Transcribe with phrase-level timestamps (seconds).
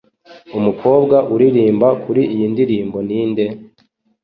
[0.57, 3.45] Umukobwa uririmba kuri iyi ndirimbo ninde?